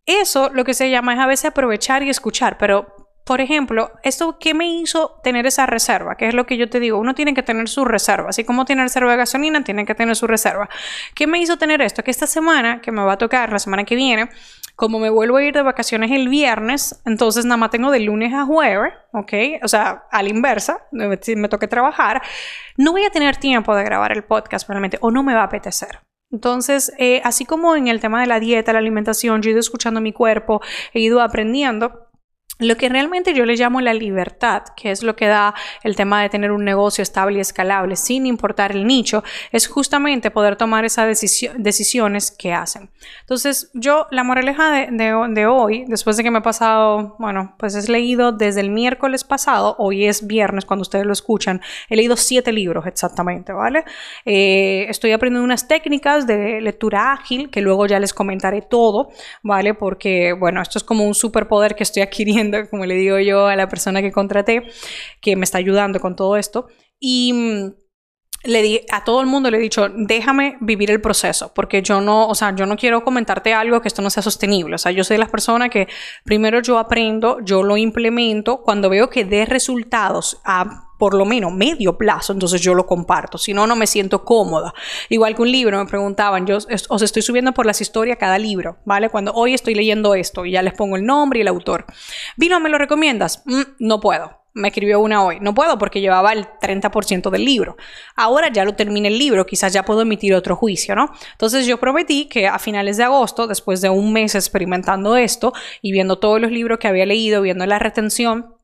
eso 0.06 0.50
lo 0.50 0.66
que 0.66 0.74
se 0.74 0.90
llama 0.90 1.14
es 1.14 1.20
a 1.22 1.28
veces 1.28 1.46
aprovechar 1.46 2.04
y 2.04 2.10
escuchar, 2.10 2.58
pero 2.58 3.01
por 3.26 3.42
ejemplo, 3.42 3.92
¿esto 4.04 4.38
qué 4.40 4.54
me 4.54 4.68
hizo 4.68 5.20
tener 5.24 5.46
esa 5.46 5.66
reserva? 5.66 6.16
Que 6.16 6.28
es 6.28 6.34
lo 6.34 6.46
que 6.46 6.58
yo 6.58 6.70
te 6.70 6.80
digo, 6.80 6.98
uno 6.98 7.14
tiene 7.14 7.34
que 7.34 7.44
tener 7.44 7.70
su 7.70 7.86
reserva, 7.86 8.30
así 8.30 8.44
como 8.44 8.66
tiene 8.66 8.84
reserva 8.84 9.12
de 9.12 9.18
gasolina, 9.18 9.64
tiene 9.64 9.86
que 9.86 9.96
tener 9.96 10.16
su 10.16 10.28
reserva. 10.28 10.70
¿Qué 11.16 11.28
me 11.28 11.40
hizo 11.40 11.58
tener 11.58 11.82
esto? 11.82 12.04
Que 12.04 12.12
esta 12.12 12.28
semana, 12.28 12.82
que 12.82 12.92
me 12.92 13.04
va 13.04 13.14
a 13.14 13.18
tocar 13.18 13.52
la 13.52 13.60
semana 13.60 13.84
que 13.84 13.96
viene, 13.96 14.30
como 14.76 14.98
me 14.98 15.10
vuelvo 15.10 15.38
a 15.38 15.44
ir 15.44 15.54
de 15.54 15.62
vacaciones 15.62 16.10
el 16.12 16.30
viernes, 16.30 17.02
entonces 17.06 17.46
nada 17.46 17.58
más 17.58 17.70
tengo 17.70 17.92
de 17.92 18.00
lunes 18.00 18.34
a 18.34 18.46
jueves, 18.46 18.94
¿ok? 19.14 19.34
O 19.64 19.68
sea, 19.68 20.06
a 20.10 20.24
la 20.24 20.30
inversa, 20.30 20.88
si 21.22 21.36
me 21.36 21.50
toque 21.50 21.68
trabajar, 21.68 22.22
no 22.78 22.92
voy 22.92 23.06
a 23.06 23.12
tener 23.12 23.38
tiempo 23.38 23.76
de 23.76 23.84
grabar 23.84 24.12
el 24.12 24.24
podcast 24.24 24.68
realmente, 24.68 24.98
o 25.02 25.12
no 25.12 25.22
me 25.22 25.36
va 25.36 25.42
a 25.42 25.46
apetecer. 25.46 26.00
Entonces, 26.32 26.94
eh, 26.98 27.22
así 27.24 27.46
como 27.46 27.76
en 27.76 27.88
el 27.90 28.00
tema 28.00 28.22
de 28.22 28.28
la 28.28 28.40
dieta, 28.40 28.74
la 28.74 28.80
alimentación, 28.80 29.42
yo 29.42 29.50
he 29.50 29.52
ido 29.52 29.60
escuchando 29.60 30.02
mi 30.02 30.14
cuerpo, 30.14 30.62
he 30.94 31.02
ido 31.02 31.22
aprendiendo, 31.22 32.08
lo 32.62 32.78
que 32.78 32.90
realmente 32.90 33.34
yo 33.34 33.46
le 33.46 33.56
llamo 33.56 33.82
la 33.82 33.94
libertad, 33.94 34.64
que 34.76 34.92
es 34.92 35.02
lo 35.02 35.16
que 35.16 35.28
da 35.28 35.54
el 35.84 35.96
tema 35.96 36.22
de 36.22 36.30
tener 36.30 36.52
un 36.52 36.64
negocio 36.64 37.02
estable 37.02 37.38
y 37.38 37.42
escalable 37.42 37.96
sin 37.96 38.26
importar 38.28 38.72
el 38.72 38.86
nicho, 38.86 39.24
es 39.52 39.68
justamente 39.68 40.30
poder 40.30 40.56
tomar 40.56 40.86
esas 40.86 41.08
decisiones 41.58 42.32
que 42.32 42.54
hacen. 42.54 42.92
Entonces, 43.22 43.72
yo, 43.74 44.06
la 44.12 44.24
moraleja 44.24 44.88
de, 44.92 45.46
hoy, 45.48 45.86
después 45.88 46.18
de 46.18 46.24
que 46.24 46.30
me 46.30 46.40
he 46.40 46.44
pasado, 46.44 47.16
bueno, 47.18 47.56
pues 47.58 47.74
es 47.74 47.90
leído 47.90 48.32
desde 48.32 48.62
el 48.62 48.70
miércoles 48.70 49.24
pasado, 49.24 49.76
hoy 49.80 50.06
es 50.06 50.28
viernes 50.28 50.66
cuando 50.66 50.82
ustedes 50.82 51.06
lo 51.06 51.14
escuchan, 51.14 51.62
he 51.90 51.96
leído 51.96 52.16
siete 52.16 52.52
libros 52.52 52.86
exactamente, 52.86 53.54
¿vale? 53.54 53.86
Eh, 54.26 54.86
estoy 54.88 55.14
aprendiendo 55.14 55.44
unas 55.44 55.68
técnicas 55.68 56.28
de 56.28 56.62
lectura 56.62 57.12
ágil 57.12 57.50
que 57.50 57.62
luego 57.62 57.88
ya 57.88 58.00
les 58.00 58.14
comentaré 58.14 58.62
todo, 58.62 59.10
¿vale? 59.42 59.74
Porque, 59.74 60.34
bueno, 60.34 60.62
esto 60.62 60.78
es 60.78 60.84
como 60.84 61.06
un 61.06 61.16
superpoder 61.16 61.76
que 61.76 61.84
estoy 61.84 62.04
adquiriendo 62.04 62.51
como 62.70 62.86
le 62.86 62.96
digo 62.96 63.20
yo 63.20 63.48
a 63.48 63.56
la 63.56 63.70
persona 63.70 64.02
que 64.02 64.12
contraté, 64.12 64.64
que 65.22 65.36
me 65.36 65.44
está 65.44 65.58
ayudando 65.58 66.00
con 66.00 66.16
todo 66.16 66.38
esto. 66.38 66.68
Y 67.00 67.34
mm, 67.34 67.81
le 68.44 68.62
di, 68.62 68.82
a 68.92 69.04
todo 69.04 69.22
el 69.22 69.28
mundo 69.28 69.52
le 69.52 69.58
he 69.58 69.62
dicho, 69.62 69.88
déjame 69.90 70.58
vivir 70.62 70.90
el 70.92 71.02
proceso, 71.02 71.52
porque 71.54 71.82
yo 71.82 72.02
no, 72.02 72.28
o 72.28 72.36
sea, 72.36 72.56
yo 72.56 72.66
no 72.66 72.76
quiero 72.76 73.04
comentarte 73.04 73.54
algo 73.54 73.82
que 73.82 73.88
esto 73.88 74.02
no 74.02 74.10
sea 74.10 74.24
sostenible. 74.24 74.76
O 74.76 74.78
sea, 74.78 74.92
yo 74.92 75.04
soy 75.04 75.16
de 75.16 75.20
las 75.20 75.30
personas 75.30 75.70
que 75.70 75.88
primero 76.24 76.62
yo 76.62 76.80
aprendo, 76.80 77.40
yo 77.44 77.64
lo 77.64 77.78
implemento, 77.78 78.62
cuando 78.62 78.90
veo 78.90 79.10
que 79.10 79.26
dé 79.26 79.46
resultados 79.46 80.42
a 80.44 80.88
por 80.98 81.16
lo 81.16 81.26
menos 81.26 81.52
medio 81.52 81.98
plazo, 81.98 82.32
entonces 82.32 82.62
yo 82.62 82.76
lo 82.76 82.86
comparto. 82.86 83.40
Si 83.40 83.56
no, 83.56 83.66
no 83.66 83.76
me 83.76 83.88
siento 83.88 84.24
cómoda. 84.24 84.72
Igual 85.10 85.36
que 85.36 85.42
un 85.42 85.52
libro, 85.52 85.80
me 85.80 85.88
preguntaban, 85.88 86.46
yo 86.46 86.58
os 86.58 87.02
estoy 87.02 87.24
subiendo 87.24 87.54
por 87.54 87.66
las 87.66 87.82
historias 87.82 88.20
cada 88.20 88.38
libro, 88.38 88.78
¿vale? 88.86 89.10
Cuando 89.10 89.34
hoy 89.34 89.56
estoy 89.56 89.74
leyendo 89.74 90.14
esto 90.14 90.46
y 90.46 90.52
ya 90.52 90.62
les 90.62 90.76
pongo 90.76 90.98
el 90.98 91.06
nombre 91.06 91.40
y 91.40 91.42
el 91.42 91.48
autor. 91.48 91.86
Vino, 92.38 92.60
¿me 92.60 92.70
lo 92.70 92.78
recomiendas? 92.78 93.42
Mm, 93.46 93.62
no 93.80 94.00
puedo 94.00 94.41
me 94.54 94.70
escribió 94.70 95.00
una 95.00 95.24
hoy. 95.24 95.40
No 95.40 95.54
puedo 95.54 95.78
porque 95.78 96.02
llevaba 96.02 96.34
el 96.34 96.46
30% 96.62 97.30
del 97.30 97.46
libro. 97.46 97.78
Ahora 98.16 98.52
ya 98.52 98.66
lo 98.66 98.76
terminé 98.76 99.08
el 99.08 99.18
libro, 99.18 99.46
quizás 99.46 99.74
ya 99.74 99.84
puedo 99.84 100.02
emitir 100.02 100.34
otro 100.34 100.56
juicio, 100.56 100.96
¿no? 100.96 101.12
Entonces 101.32 101.66
yo 101.66 101.80
prometí 101.80 102.26
que 102.26 102.48
a 102.48 102.60
finales 102.60 102.98
de 102.98 103.04
agosto, 103.04 103.48
después 103.48 103.82
de 103.82 103.90
un 103.90 104.14
mes 104.14 104.36
experimentando 104.36 105.16
esto 105.16 105.54
y 105.82 105.92
viendo 105.92 106.20
todos 106.20 106.42
los 106.42 106.52
libros 106.52 106.80
que 106.80 106.88
había 106.88 107.06
leído, 107.06 107.42
viendo 107.42 107.66
la 107.66 107.80
retención, 107.80 108.56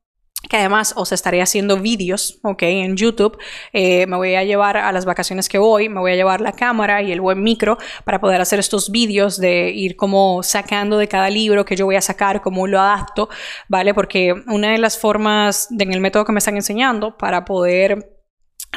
que 0.49 0.57
además 0.57 0.93
os 0.95 1.11
estaré 1.11 1.41
haciendo 1.41 1.77
vídeos, 1.77 2.39
ok, 2.43 2.63
en 2.63 2.95
YouTube. 2.95 3.37
Eh, 3.73 4.05
me 4.07 4.17
voy 4.17 4.35
a 4.35 4.43
llevar 4.43 4.77
a 4.77 4.91
las 4.91 5.05
vacaciones 5.05 5.49
que 5.49 5.57
voy, 5.57 5.89
me 5.89 5.99
voy 5.99 6.11
a 6.11 6.15
llevar 6.15 6.41
la 6.41 6.51
cámara 6.51 7.01
y 7.01 7.11
el 7.11 7.21
buen 7.21 7.43
micro 7.43 7.77
para 8.03 8.19
poder 8.19 8.41
hacer 8.41 8.59
estos 8.59 8.91
vídeos 8.91 9.39
de 9.39 9.71
ir 9.71 9.95
como 9.95 10.43
sacando 10.43 10.97
de 10.97 11.07
cada 11.07 11.29
libro 11.29 11.65
que 11.65 11.75
yo 11.75 11.85
voy 11.85 11.95
a 11.95 12.01
sacar, 12.01 12.41
cómo 12.41 12.67
lo 12.67 12.79
adapto, 12.79 13.29
¿vale? 13.67 13.93
Porque 13.93 14.33
una 14.47 14.71
de 14.71 14.77
las 14.77 14.97
formas 14.97 15.69
en 15.71 15.93
el 15.93 15.99
método 15.99 16.25
que 16.25 16.31
me 16.31 16.39
están 16.39 16.55
enseñando 16.55 17.17
para 17.17 17.45
poder 17.45 18.16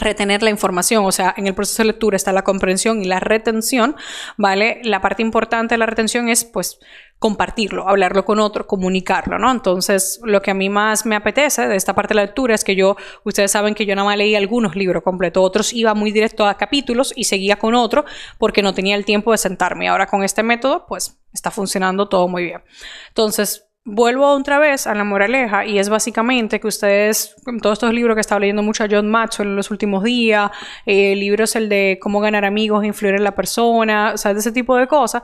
retener 0.00 0.42
la 0.42 0.50
información, 0.50 1.04
o 1.04 1.12
sea, 1.12 1.34
en 1.36 1.46
el 1.46 1.54
proceso 1.54 1.82
de 1.82 1.88
lectura 1.88 2.16
está 2.16 2.32
la 2.32 2.42
comprensión 2.42 3.02
y 3.02 3.06
la 3.06 3.20
retención, 3.20 3.96
¿vale? 4.36 4.80
La 4.82 5.00
parte 5.00 5.22
importante 5.22 5.74
de 5.74 5.78
la 5.78 5.86
retención 5.86 6.28
es, 6.28 6.44
pues, 6.44 6.78
compartirlo, 7.20 7.86
hablarlo 7.86 8.24
con 8.24 8.40
otro, 8.40 8.66
comunicarlo, 8.66 9.38
¿no? 9.38 9.50
Entonces, 9.50 10.20
lo 10.24 10.40
que 10.40 10.52
a 10.52 10.54
mí 10.54 10.70
más 10.70 11.04
me 11.04 11.16
apetece 11.16 11.68
de 11.68 11.76
esta 11.76 11.94
parte 11.94 12.14
de 12.14 12.16
la 12.16 12.24
lectura 12.24 12.54
es 12.54 12.64
que 12.64 12.74
yo, 12.74 12.96
ustedes 13.24 13.52
saben 13.52 13.74
que 13.74 13.84
yo 13.84 13.94
nada 13.94 14.06
más 14.06 14.16
leí 14.16 14.34
algunos 14.34 14.74
libros 14.74 15.02
completos, 15.02 15.44
otros 15.44 15.72
iba 15.74 15.92
muy 15.92 16.12
directo 16.12 16.46
a 16.46 16.56
capítulos 16.56 17.12
y 17.14 17.24
seguía 17.24 17.56
con 17.56 17.74
otro 17.74 18.06
porque 18.38 18.62
no 18.62 18.72
tenía 18.72 18.96
el 18.96 19.04
tiempo 19.04 19.32
de 19.32 19.38
sentarme. 19.38 19.88
Ahora 19.88 20.06
con 20.06 20.24
este 20.24 20.42
método, 20.42 20.86
pues, 20.88 21.20
está 21.32 21.50
funcionando 21.50 22.08
todo 22.08 22.26
muy 22.26 22.44
bien. 22.44 22.62
Entonces, 23.08 23.69
vuelvo 23.84 24.28
otra 24.32 24.58
vez 24.58 24.86
a 24.86 24.94
la 24.94 25.04
moraleja 25.04 25.64
y 25.66 25.78
es 25.78 25.88
básicamente 25.88 26.60
que 26.60 26.68
ustedes, 26.68 27.34
todos 27.62 27.74
estos 27.74 27.94
libros 27.94 28.14
que 28.14 28.20
estaba 28.20 28.40
leyendo 28.40 28.62
mucho 28.62 28.84
a 28.84 28.88
John 28.90 29.10
Maxwell 29.10 29.48
en 29.48 29.56
los 29.56 29.70
últimos 29.70 30.04
días, 30.04 30.50
eh, 30.86 31.16
libros 31.16 31.56
el 31.56 31.68
de 31.68 31.98
cómo 32.00 32.20
ganar 32.20 32.44
amigos, 32.44 32.84
influir 32.84 33.14
en 33.14 33.24
la 33.24 33.34
persona, 33.34 34.12
o 34.14 34.18
sea, 34.18 34.34
de 34.34 34.40
ese 34.40 34.52
tipo 34.52 34.76
de 34.76 34.86
cosas, 34.86 35.22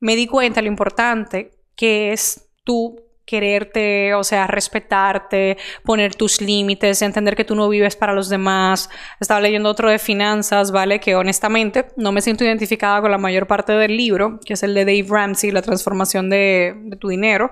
me 0.00 0.16
di 0.16 0.26
cuenta 0.26 0.60
lo 0.60 0.68
importante 0.68 1.52
que 1.76 2.12
es 2.12 2.50
tú 2.64 3.03
quererte, 3.24 4.14
o 4.14 4.22
sea, 4.22 4.46
respetarte, 4.46 5.56
poner 5.82 6.14
tus 6.14 6.40
límites, 6.40 7.00
entender 7.02 7.36
que 7.36 7.44
tú 7.44 7.54
no 7.54 7.68
vives 7.68 7.96
para 7.96 8.12
los 8.12 8.28
demás. 8.28 8.90
Estaba 9.20 9.40
leyendo 9.40 9.70
otro 9.70 9.90
de 9.90 9.98
finanzas, 9.98 10.72
¿vale? 10.72 11.00
Que 11.00 11.16
honestamente 11.16 11.86
no 11.96 12.12
me 12.12 12.20
siento 12.20 12.44
identificada 12.44 13.00
con 13.00 13.10
la 13.10 13.18
mayor 13.18 13.46
parte 13.46 13.72
del 13.72 13.96
libro, 13.96 14.40
que 14.44 14.54
es 14.54 14.62
el 14.62 14.74
de 14.74 14.84
Dave 14.84 15.06
Ramsey, 15.08 15.50
La 15.50 15.62
transformación 15.62 16.30
de, 16.30 16.96
tu 17.00 17.08
dinero, 17.08 17.50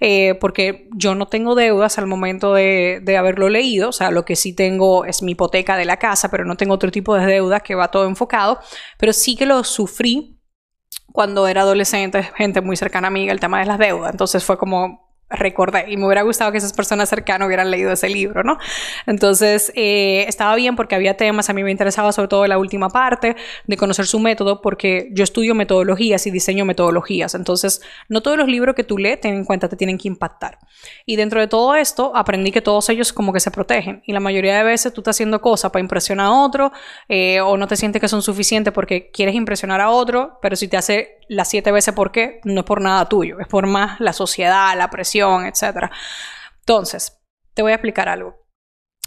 eh, 0.00 0.34
porque 0.40 0.88
yo 0.94 1.14
no 1.14 1.26
tengo 1.26 1.54
deudas 1.54 1.98
al 1.98 2.06
momento 2.06 2.54
de, 2.54 3.02
haberlo 3.18 3.48
leído, 3.48 3.90
o 3.90 3.92
sea, 3.92 4.10
lo 4.10 4.24
que 4.24 4.36
sí 4.36 4.54
tengo 4.54 5.04
es 5.04 5.22
mi 5.22 5.32
hipoteca 5.32 5.76
de 5.76 5.84
la 5.84 5.98
casa, 5.98 6.30
pero 6.30 6.44
no 6.44 6.56
tengo 6.56 6.74
otro 6.74 6.90
tipo 6.90 7.14
de 7.14 7.26
deudas 7.26 7.62
que 7.62 7.74
va 7.74 7.90
todo 7.90 8.06
enfocado, 8.06 8.58
pero 8.98 9.12
sí 9.12 9.36
que 9.36 9.46
lo 9.46 9.62
sufrí 9.64 10.38
cuando 11.12 11.46
era 11.46 11.60
adolescente, 11.62 12.22
gente 12.34 12.60
muy 12.62 12.76
cercana 12.76 13.08
a 13.08 13.10
mí, 13.10 13.28
el 13.28 13.38
tema 13.38 13.60
de 13.60 13.66
las 13.66 13.78
deudas. 13.78 14.10
Entonces 14.12 14.42
fue 14.44 14.56
como 14.58 15.11
recordé 15.32 15.86
y 15.88 15.96
me 15.96 16.06
hubiera 16.06 16.22
gustado 16.22 16.52
que 16.52 16.58
esas 16.58 16.72
personas 16.72 17.08
cercanas 17.08 17.46
hubieran 17.46 17.70
leído 17.70 17.92
ese 17.92 18.08
libro, 18.08 18.42
¿no? 18.42 18.58
Entonces, 19.06 19.72
eh, 19.74 20.24
estaba 20.28 20.54
bien 20.54 20.76
porque 20.76 20.94
había 20.94 21.16
temas, 21.16 21.50
a 21.50 21.52
mí 21.52 21.62
me 21.62 21.70
interesaba 21.70 22.12
sobre 22.12 22.28
todo 22.28 22.46
la 22.46 22.58
última 22.58 22.88
parte 22.88 23.36
de 23.66 23.76
conocer 23.76 24.06
su 24.06 24.18
método 24.18 24.60
porque 24.60 25.08
yo 25.12 25.24
estudio 25.24 25.54
metodologías 25.54 26.26
y 26.26 26.30
diseño 26.30 26.64
metodologías, 26.64 27.34
entonces 27.34 27.82
no 28.08 28.20
todos 28.20 28.36
los 28.36 28.48
libros 28.48 28.74
que 28.74 28.84
tú 28.84 28.98
lees, 28.98 29.20
ten 29.20 29.34
en 29.34 29.44
cuenta, 29.44 29.68
te 29.68 29.76
tienen 29.76 29.98
que 29.98 30.08
impactar. 30.08 30.58
Y 31.06 31.16
dentro 31.16 31.40
de 31.40 31.48
todo 31.48 31.74
esto, 31.74 32.12
aprendí 32.14 32.52
que 32.52 32.60
todos 32.60 32.88
ellos 32.88 33.12
como 33.12 33.32
que 33.32 33.40
se 33.40 33.50
protegen 33.50 34.02
y 34.06 34.12
la 34.12 34.20
mayoría 34.20 34.56
de 34.56 34.64
veces 34.64 34.92
tú 34.92 35.00
estás 35.00 35.16
haciendo 35.16 35.40
cosas 35.40 35.70
para 35.70 35.80
impresionar 35.80 36.26
a 36.26 36.32
otro 36.32 36.72
eh, 37.08 37.40
o 37.40 37.56
no 37.56 37.66
te 37.66 37.76
sientes 37.76 38.00
que 38.00 38.08
son 38.08 38.22
suficientes 38.22 38.72
porque 38.72 39.10
quieres 39.10 39.34
impresionar 39.34 39.80
a 39.80 39.90
otro, 39.90 40.38
pero 40.42 40.56
si 40.56 40.68
te 40.68 40.76
hace 40.76 41.18
las 41.32 41.48
siete 41.48 41.72
veces 41.72 41.94
por 41.94 42.12
qué, 42.12 42.40
no 42.44 42.60
es 42.60 42.66
por 42.66 42.80
nada 42.80 43.08
tuyo, 43.08 43.40
es 43.40 43.48
por 43.48 43.66
más 43.66 43.98
la 44.00 44.12
sociedad, 44.12 44.76
la 44.76 44.90
presión, 44.90 45.46
etc. 45.46 45.90
Entonces, 46.60 47.18
te 47.54 47.62
voy 47.62 47.72
a 47.72 47.76
explicar 47.76 48.08
algo. 48.08 48.36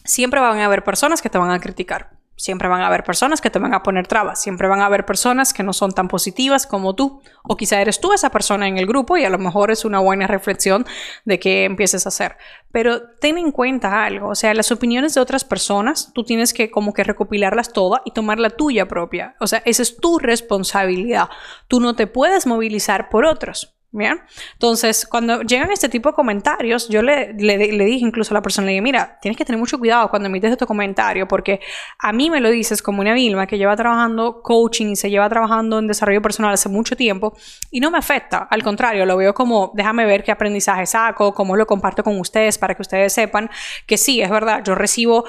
Siempre 0.04 0.40
van 0.40 0.60
a 0.60 0.66
haber 0.66 0.84
personas 0.84 1.22
que 1.22 1.30
te 1.30 1.38
van 1.38 1.52
a 1.52 1.60
criticar. 1.60 2.15
Siempre 2.38 2.68
van 2.68 2.82
a 2.82 2.88
haber 2.88 3.04
personas 3.04 3.40
que 3.40 3.50
te 3.50 3.60
van 3.60 3.74
a 3.74 3.82
poner 3.82 4.08
trabas, 4.08 4.42
siempre 4.42 4.68
van 4.68 4.82
a 4.82 4.88
haber 4.88 5.06
personas 5.06 5.54
que 5.54 5.64
no 5.64 5.72
son 5.72 5.94
tan 5.94 6.08
positivas 6.08 6.68
como 6.68 6.94
tú, 6.94 7.22
o 7.44 7.56
quizá 7.56 7.80
eres 7.80 8.02
tú 8.02 8.12
esa 8.12 8.30
persona 8.30 8.68
en 8.68 8.78
el 8.78 8.86
grupo 8.86 9.16
y 9.16 9.24
a 9.24 9.30
lo 9.30 9.38
mejor 9.38 9.72
es 9.72 9.86
una 9.86 10.00
buena 10.00 10.28
reflexión 10.28 10.86
de 11.24 11.40
que 11.40 11.64
empieces 11.64 12.06
a 12.06 12.10
hacer. 12.10 12.38
Pero 12.72 13.04
ten 13.20 13.38
en 13.38 13.52
cuenta 13.52 14.04
algo, 14.04 14.30
o 14.30 14.36
sea, 14.36 14.54
las 14.54 14.72
opiniones 14.72 15.14
de 15.14 15.22
otras 15.22 15.46
personas, 15.46 16.12
tú 16.14 16.24
tienes 16.24 16.54
que 16.54 16.70
como 16.72 16.94
que 16.94 17.04
recopilarlas 17.04 17.72
todas 17.72 18.02
y 18.04 18.12
tomar 18.12 18.40
la 18.40 18.50
tuya 18.50 18.88
propia. 18.88 19.36
O 19.40 19.48
sea, 19.48 19.62
esa 19.66 19.82
es 19.82 19.98
tu 19.98 20.20
responsabilidad. 20.20 21.30
Tú 21.68 21.80
no 21.80 21.96
te 21.96 22.08
puedes 22.08 22.46
movilizar 22.48 23.10
por 23.10 23.26
otros. 23.26 23.75
Bien. 23.96 24.20
Entonces, 24.52 25.08
cuando 25.10 25.42
llegan 25.44 25.72
este 25.72 25.88
tipo 25.88 26.10
de 26.10 26.16
comentarios, 26.16 26.90
yo 26.90 27.02
le, 27.02 27.32
le, 27.32 27.58
dije 27.58 28.06
incluso 28.06 28.34
a 28.34 28.36
la 28.36 28.42
persona, 28.42 28.66
le 28.66 28.74
dije, 28.74 28.82
mira, 28.82 29.18
tienes 29.22 29.38
que 29.38 29.46
tener 29.46 29.58
mucho 29.58 29.80
cuidado 29.80 30.10
cuando 30.10 30.28
emites 30.28 30.52
este 30.52 30.66
comentario, 30.66 31.30
porque 31.30 31.62
a 32.00 32.12
mí 32.12 32.30
me 32.30 32.42
lo 32.42 32.50
dices 32.50 32.82
como 32.82 33.00
una 33.00 33.14
Vilma 33.14 33.48
que 33.48 33.58
lleva 33.58 33.74
trabajando 33.78 34.42
coaching 34.42 34.88
y 34.88 34.96
se 34.98 35.10
lleva 35.10 35.30
trabajando 35.30 35.80
en 35.80 35.88
desarrollo 35.88 36.22
personal 36.22 36.54
hace 36.54 36.68
mucho 36.68 36.98
tiempo 36.98 37.38
y 37.72 37.80
no 37.80 37.90
me 37.90 37.98
afecta. 37.98 38.40
Al 38.52 38.64
contrario, 38.64 39.06
lo 39.06 39.16
veo 39.16 39.34
como, 39.34 39.72
déjame 39.74 40.06
ver 40.06 40.26
qué 40.26 40.34
aprendizaje 40.34 40.86
saco, 40.86 41.34
cómo 41.34 41.56
lo 41.56 41.66
comparto 41.66 42.04
con 42.04 42.20
ustedes 42.20 42.58
para 42.58 42.76
que 42.76 42.82
ustedes 42.82 43.14
sepan 43.14 43.50
que 43.86 43.98
sí, 43.98 44.20
es 44.22 44.30
verdad, 44.30 44.62
yo 44.62 44.76
recibo 44.76 45.24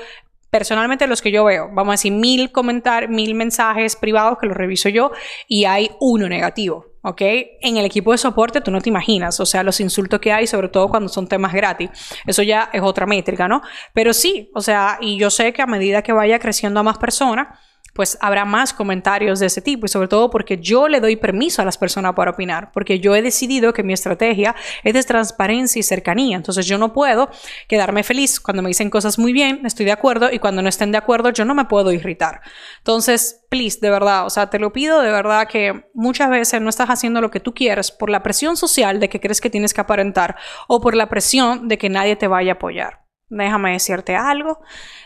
personalmente 0.57 1.07
los 1.07 1.21
que 1.21 1.31
yo 1.31 1.45
veo, 1.45 1.69
vamos 1.71 1.91
a 1.91 1.93
decir, 1.93 2.13
mil 2.13 2.51
comentarios, 2.51 3.11
mil 3.11 3.35
mensajes 3.35 3.95
privados 3.95 4.39
que 4.41 4.47
los 4.47 4.57
reviso 4.57 4.89
yo 4.89 5.13
y 5.47 5.67
hay 5.67 5.91
uno 6.01 6.31
negativo. 6.31 6.87
¿ok? 7.03 7.21
En 7.61 7.77
el 7.77 7.85
equipo 7.85 8.11
de 8.13 8.19
soporte 8.19 8.63
tú 8.63 8.71
no 8.71 8.81
te 8.81 8.89
imaginas, 8.89 9.39
o 9.39 9.47
sea, 9.47 9.63
los 9.63 9.81
insultos 9.81 10.19
que 10.19 10.33
hay, 10.33 10.47
sobre 10.47 10.69
todo 10.69 10.89
cuando 10.89 11.11
son 11.11 11.29
temas 11.29 11.53
gratis. 11.53 11.91
Eso 12.27 12.43
ya 12.43 12.71
es 12.73 12.81
otra 12.83 13.05
métrica, 13.05 13.47
¿no? 13.47 13.61
Pero 13.93 14.15
sí, 14.15 14.51
o 14.55 14.63
sea, 14.63 14.99
y 15.01 15.19
yo 15.19 15.31
sé 15.31 15.53
que 15.53 15.61
a 15.61 15.67
medida 15.67 16.03
que 16.03 16.13
vaya 16.13 16.39
creciendo 16.39 16.81
a 16.81 16.83
más 16.83 16.99
personas, 16.99 17.49
pues 17.97 18.19
habrá 18.21 18.45
más 18.45 18.75
comentarios 18.75 19.41
de 19.41 19.47
ese 19.47 19.63
tipo 19.63 19.87
y 19.87 19.89
sobre 19.89 20.07
todo 20.07 20.31
porque 20.31 20.59
yo 20.59 20.87
le 20.87 21.01
doy 21.01 21.17
permiso 21.17 21.63
a 21.63 21.65
las 21.65 21.79
personas 21.79 22.13
para 22.15 22.33
opinar, 22.33 22.71
porque 22.73 23.01
yo 23.01 23.17
he 23.17 23.23
decidido 23.23 23.73
que 23.73 23.83
mi 23.83 23.95
estrategia 23.95 24.55
es 24.85 24.95
de 24.95 25.03
transparencia 25.03 25.81
y 25.81 25.83
cercanía, 25.83 26.37
entonces 26.37 26.67
yo 26.67 26.79
no 26.79 26.93
puedo 26.93 27.31
quedarme 27.67 28.05
feliz 28.05 28.39
cuando 28.39 28.63
me 28.63 28.69
dicen 28.69 28.91
cosas 28.91 29.19
muy 29.19 29.33
bien, 29.33 29.65
estoy 29.65 29.87
de 29.87 29.93
acuerdo 29.93 30.31
y 30.31 30.39
cuando 30.39 30.63
no 30.63 30.69
estén 30.69 30.93
de 30.93 30.99
acuerdo 30.99 31.31
yo 31.31 31.45
no 31.45 31.55
me 31.55 31.65
puedo 31.65 31.91
irritar. 31.91 32.43
Entonces, 32.79 33.45
please, 33.49 33.79
de 33.81 33.91
verdad, 33.91 34.27
o 34.27 34.31
sea, 34.31 34.51
te 34.51 34.59
lo 34.59 34.73
pido 34.73 35.01
de 35.01 35.11
verdad 35.11 35.49
que 35.49 35.89
muchas 35.95 36.29
veces 36.29 36.61
no 36.61 36.69
estás 36.69 36.91
haciendo 36.91 37.21
lo 37.21 37.31
que 37.31 37.41
tú 37.41 37.55
quieres 37.55 37.91
por 37.91 38.11
la 38.11 38.23
presión 38.23 38.57
social 38.57 39.01
de 39.01 39.09
que 39.09 39.21
crees 39.21 39.41
que 39.41 39.51
tienes 39.51 39.73
que 39.73 39.81
aparentar 39.81 40.37
o 40.69 40.81
por 40.81 40.95
la 40.95 41.09
presión 41.09 41.69
de 41.69 41.79
que 41.79 41.89
nadie 41.89 42.17
te 42.17 42.29
vaya 42.29 42.53
a 42.53 42.55
apoyar. 42.57 43.06
Déjame 43.29 43.73
decirte 43.73 44.15
algo. 44.15 44.61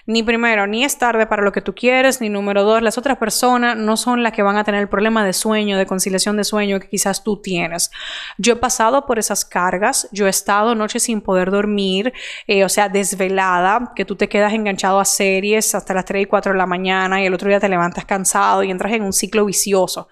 Ni 0.04 0.22
primero, 0.22 0.66
ni 0.66 0.84
es 0.84 0.98
tarde 0.98 1.26
para 1.26 1.42
lo 1.42 1.52
que 1.52 1.62
tú 1.62 1.74
quieres, 1.74 2.20
ni 2.20 2.28
número 2.28 2.64
dos, 2.64 2.82
las 2.82 2.98
otras 2.98 3.16
personas 3.16 3.78
no 3.78 3.96
son 3.96 4.22
las 4.22 4.34
que 4.34 4.42
van 4.42 4.58
a 4.58 4.64
tener 4.64 4.82
el 4.82 4.90
problema 4.90 5.24
de 5.24 5.32
sueño, 5.32 5.78
de 5.78 5.86
conciliación 5.86 6.36
de 6.36 6.44
sueño 6.44 6.80
que 6.80 6.88
quizás 6.90 7.24
tú 7.24 7.40
tienes. 7.40 7.90
Yo 8.36 8.52
he 8.52 8.56
pasado 8.56 9.06
por 9.06 9.18
esas 9.18 9.46
cargas, 9.46 10.06
yo 10.12 10.26
he 10.26 10.30
estado 10.30 10.74
noches 10.74 11.04
sin 11.04 11.22
poder 11.22 11.50
dormir, 11.50 12.12
eh, 12.46 12.62
o 12.62 12.68
sea, 12.68 12.90
desvelada, 12.90 13.92
que 13.96 14.04
tú 14.04 14.16
te 14.16 14.28
quedas 14.28 14.52
enganchado 14.52 15.00
a 15.00 15.06
series 15.06 15.74
hasta 15.74 15.94
las 15.94 16.04
3 16.04 16.24
y 16.24 16.26
4 16.26 16.52
de 16.52 16.58
la 16.58 16.66
mañana 16.66 17.22
y 17.22 17.26
el 17.26 17.32
otro 17.32 17.48
día 17.48 17.58
te 17.58 17.70
levantas 17.70 18.04
cansado 18.04 18.62
y 18.62 18.70
entras 18.70 18.92
en 18.92 19.02
un 19.02 19.14
ciclo 19.14 19.46
vicioso. 19.46 20.08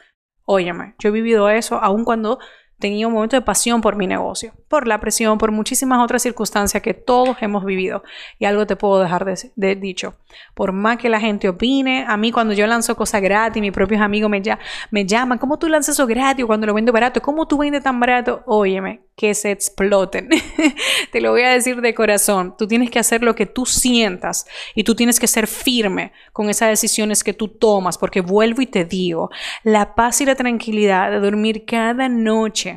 Óyeme, 0.46 0.94
yo 0.98 1.10
he 1.10 1.12
vivido 1.12 1.50
eso 1.50 1.76
aun 1.76 2.06
cuando 2.06 2.38
tenía 2.78 3.08
un 3.08 3.12
momento 3.12 3.36
de 3.36 3.42
pasión 3.42 3.80
por 3.80 3.96
mi 3.96 4.06
negocio, 4.06 4.52
por 4.68 4.86
la 4.86 5.00
presión, 5.00 5.36
por 5.38 5.50
muchísimas 5.50 6.02
otras 6.02 6.22
circunstancias 6.22 6.82
que 6.82 6.94
todos 6.94 7.36
hemos 7.40 7.64
vivido. 7.64 8.02
Y 8.38 8.44
algo 8.44 8.66
te 8.66 8.76
puedo 8.76 9.00
dejar 9.00 9.24
de, 9.24 9.74
dicho. 9.76 10.14
Por 10.54 10.72
más 10.72 10.98
que 10.98 11.08
la 11.08 11.20
gente 11.20 11.48
opine, 11.48 12.04
a 12.06 12.16
mí 12.16 12.30
cuando 12.30 12.54
yo 12.54 12.66
lanzo 12.66 12.96
cosas 12.96 13.20
gratis, 13.20 13.60
mis 13.60 13.72
propios 13.72 14.00
amigos 14.00 14.30
me, 14.30 14.42
me 14.90 15.04
llaman, 15.06 15.38
¿cómo 15.38 15.58
tú 15.58 15.68
lanzas 15.68 15.96
eso 15.96 16.06
gratis 16.06 16.44
cuando 16.46 16.66
lo 16.66 16.74
vendo 16.74 16.92
barato? 16.92 17.20
¿Cómo 17.20 17.46
tú 17.46 17.58
vendes 17.58 17.82
tan 17.82 17.98
barato? 17.98 18.42
Óyeme, 18.46 19.00
que 19.16 19.34
se 19.34 19.50
exploten. 19.50 20.28
te 21.12 21.20
lo 21.20 21.32
voy 21.32 21.42
a 21.42 21.50
decir 21.50 21.80
de 21.80 21.94
corazón. 21.94 22.54
Tú 22.56 22.68
tienes 22.68 22.90
que 22.90 23.00
hacer 23.00 23.22
lo 23.22 23.34
que 23.34 23.46
tú 23.46 23.66
sientas 23.66 24.46
y 24.74 24.84
tú 24.84 24.94
tienes 24.94 25.18
que 25.18 25.26
ser 25.26 25.48
firme 25.48 26.12
con 26.32 26.48
esas 26.48 26.68
decisiones 26.68 27.24
que 27.24 27.34
tú 27.34 27.48
tomas, 27.48 27.98
porque 27.98 28.20
vuelvo 28.20 28.62
y 28.62 28.66
te 28.66 28.84
digo, 28.84 29.30
la 29.64 29.96
paz 29.96 30.20
y 30.20 30.26
la 30.26 30.36
tranquilidad 30.36 31.10
de 31.10 31.18
dormir 31.18 31.64
cada 31.66 32.08
noche 32.08 32.67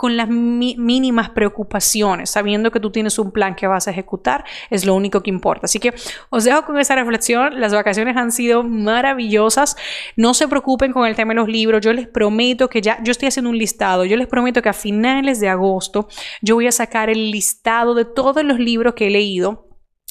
con 0.00 0.16
las 0.16 0.30
mínimas 0.30 1.28
preocupaciones, 1.28 2.30
sabiendo 2.30 2.70
que 2.70 2.80
tú 2.80 2.90
tienes 2.90 3.18
un 3.18 3.32
plan 3.32 3.54
que 3.54 3.66
vas 3.66 3.86
a 3.86 3.90
ejecutar, 3.90 4.46
es 4.70 4.86
lo 4.86 4.94
único 4.94 5.22
que 5.22 5.28
importa. 5.28 5.66
Así 5.66 5.78
que 5.78 5.92
os 6.30 6.44
dejo 6.44 6.64
con 6.64 6.78
esa 6.78 6.94
reflexión. 6.94 7.60
Las 7.60 7.74
vacaciones 7.74 8.16
han 8.16 8.32
sido 8.32 8.62
maravillosas. 8.62 9.76
No 10.16 10.32
se 10.32 10.48
preocupen 10.48 10.94
con 10.94 11.06
el 11.06 11.16
tema 11.16 11.34
de 11.34 11.40
los 11.40 11.48
libros. 11.48 11.82
Yo 11.82 11.92
les 11.92 12.08
prometo 12.08 12.70
que 12.70 12.80
ya, 12.80 12.98
yo 13.02 13.10
estoy 13.10 13.28
haciendo 13.28 13.50
un 13.50 13.58
listado. 13.58 14.06
Yo 14.06 14.16
les 14.16 14.26
prometo 14.26 14.62
que 14.62 14.70
a 14.70 14.72
finales 14.72 15.38
de 15.38 15.50
agosto 15.50 16.08
yo 16.40 16.54
voy 16.54 16.66
a 16.66 16.72
sacar 16.72 17.10
el 17.10 17.30
listado 17.30 17.94
de 17.94 18.06
todos 18.06 18.42
los 18.42 18.58
libros 18.58 18.94
que 18.94 19.08
he 19.08 19.10
leído 19.10 19.69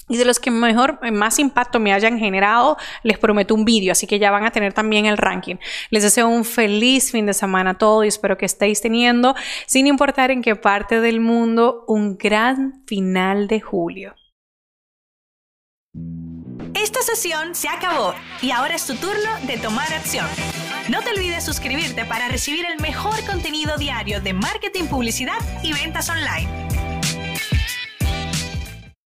y 0.10 0.18
de 0.18 0.26
los 0.26 0.40
que 0.40 0.52
mejor, 0.52 1.00
eh, 1.04 1.12
más 1.12 1.40
impacto 1.40 1.80
me 1.80 1.94
hayan 1.94 2.20
generado, 2.20 2.78
les 3.04 3.18
prometo 3.18 3.56
un 3.56 3.64
vídeo, 3.64 3.92
así 3.92 4.08
que 4.08 4.20
ya 4.20 4.32
van 4.32 4.46
a 4.46 4.52
tener 4.52 4.74
también 4.74 5.06
el 5.06 5.18
ranking. 5.18 5.56
Les 5.92 6.04
deseo 6.04 6.28
un 6.28 6.44
feliz 6.44 7.12
fin 7.12 7.26
de 7.26 7.34
semana 7.34 7.72
a 7.72 7.78
todos 7.78 8.04
y 8.04 8.08
espero 8.08 8.38
que 8.38 8.46
estéis 8.46 8.82
teniendo, 8.82 9.36
sin 9.68 9.88
importar 9.88 10.32
en 10.32 10.42
qué 10.42 10.56
parte 10.56 11.00
del 11.00 11.22
mundo, 11.22 11.86
un 11.88 12.18
gran 12.18 12.84
final 12.88 13.48
de 13.48 13.62
julio. 13.62 14.16
Esta 16.74 17.02
sesión 17.02 17.56
se 17.56 17.68
acabó 17.68 18.14
y 18.42 18.52
ahora 18.52 18.76
es 18.76 18.86
tu 18.86 18.96
turno 18.96 19.30
de 19.46 19.58
tomar 19.58 19.92
acción. 19.94 20.28
No 20.90 21.02
te 21.02 21.10
olvides 21.12 21.44
suscribirte 21.44 22.06
para 22.06 22.28
recibir 22.30 22.66
el 22.66 22.80
mejor 22.80 23.24
contenido 23.26 23.78
diario 23.78 24.22
de 24.22 24.34
marketing, 24.34 24.86
publicidad 24.86 25.38
y 25.62 25.74
ventas 25.74 26.10
online. 26.10 26.89